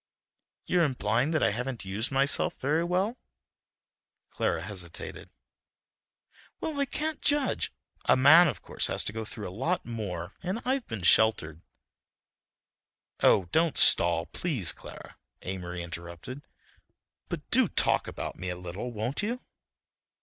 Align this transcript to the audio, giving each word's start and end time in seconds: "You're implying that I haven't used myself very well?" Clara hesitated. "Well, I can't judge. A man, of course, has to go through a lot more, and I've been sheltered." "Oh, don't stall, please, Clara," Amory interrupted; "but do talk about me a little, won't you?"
"You're 0.65 0.83
implying 0.83 1.29
that 1.29 1.43
I 1.43 1.51
haven't 1.51 1.85
used 1.85 2.11
myself 2.11 2.57
very 2.59 2.83
well?" 2.83 3.19
Clara 4.31 4.63
hesitated. 4.63 5.29
"Well, 6.59 6.79
I 6.79 6.85
can't 6.85 7.21
judge. 7.21 7.71
A 8.05 8.17
man, 8.17 8.47
of 8.47 8.63
course, 8.63 8.87
has 8.87 9.03
to 9.03 9.13
go 9.13 9.25
through 9.25 9.47
a 9.47 9.51
lot 9.53 9.85
more, 9.85 10.33
and 10.41 10.59
I've 10.65 10.87
been 10.87 11.03
sheltered." 11.03 11.61
"Oh, 13.21 13.45
don't 13.51 13.77
stall, 13.77 14.25
please, 14.25 14.71
Clara," 14.71 15.17
Amory 15.43 15.83
interrupted; 15.83 16.41
"but 17.29 17.47
do 17.51 17.67
talk 17.67 18.07
about 18.07 18.35
me 18.37 18.49
a 18.49 18.57
little, 18.57 18.91
won't 18.91 19.21
you?" 19.21 19.39